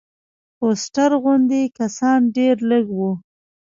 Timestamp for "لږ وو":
2.69-3.11